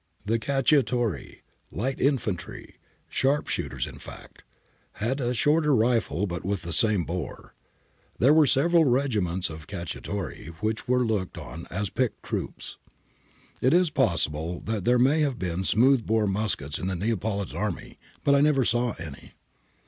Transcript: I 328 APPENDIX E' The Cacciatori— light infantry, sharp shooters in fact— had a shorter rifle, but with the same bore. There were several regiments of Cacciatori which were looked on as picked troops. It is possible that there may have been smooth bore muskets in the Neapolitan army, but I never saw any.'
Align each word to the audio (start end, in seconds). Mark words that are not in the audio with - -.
I 0.25 0.29
328 0.29 0.41
APPENDIX 0.41 0.65
E' 0.65 1.29
The 1.37 1.37
Cacciatori— 1.37 1.41
light 1.79 2.01
infantry, 2.01 2.75
sharp 3.07 3.47
shooters 3.49 3.85
in 3.85 3.99
fact— 3.99 4.43
had 4.93 5.21
a 5.21 5.35
shorter 5.35 5.75
rifle, 5.75 6.25
but 6.25 6.43
with 6.43 6.63
the 6.63 6.73
same 6.73 7.03
bore. 7.03 7.53
There 8.17 8.33
were 8.33 8.47
several 8.47 8.85
regiments 8.85 9.51
of 9.51 9.67
Cacciatori 9.67 10.53
which 10.59 10.87
were 10.87 11.05
looked 11.05 11.37
on 11.37 11.67
as 11.69 11.91
picked 11.91 12.23
troops. 12.23 12.79
It 13.61 13.75
is 13.75 13.91
possible 13.91 14.59
that 14.61 14.85
there 14.85 14.97
may 14.97 15.21
have 15.21 15.37
been 15.37 15.63
smooth 15.63 16.07
bore 16.07 16.25
muskets 16.25 16.79
in 16.79 16.87
the 16.87 16.95
Neapolitan 16.95 17.55
army, 17.55 17.99
but 18.23 18.33
I 18.33 18.41
never 18.41 18.65
saw 18.65 18.95
any.' 18.97 19.33